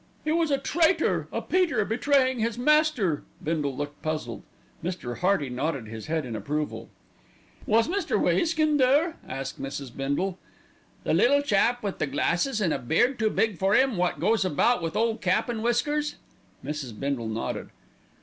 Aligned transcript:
"He 0.25 0.31
was 0.31 0.49
a 0.49 0.57
traitor, 0.57 1.27
a 1.31 1.43
Peter 1.43 1.85
betraying 1.85 2.39
his 2.39 2.57
master." 2.57 3.21
Bindle 3.43 3.77
looked 3.77 4.01
puzzled, 4.01 4.41
Mr. 4.83 5.19
Hearty 5.19 5.47
nodded 5.47 5.87
his 5.89 6.07
head 6.07 6.25
in 6.25 6.35
approval. 6.35 6.89
"Was 7.67 7.87
Mr. 7.87 8.19
Wayskin 8.19 8.77
there?" 8.77 9.17
asked 9.29 9.61
Mrs. 9.61 9.95
Bindle. 9.95 10.39
"The 11.03 11.13
little 11.13 11.43
chap 11.43 11.83
with 11.83 11.99
the 11.99 12.07
glasses 12.07 12.59
an' 12.63 12.73
a 12.73 12.79
beard 12.79 13.19
too 13.19 13.29
big 13.29 13.59
for 13.59 13.75
'im, 13.75 13.95
wot 13.95 14.19
goes 14.19 14.43
about 14.43 14.81
with 14.81 14.95
Ole 14.97 15.17
Cap 15.17 15.51
an' 15.51 15.61
Whiskers?" 15.61 16.15
Mrs. 16.65 16.99
Bindle 16.99 17.27
nodded. 17.27 17.69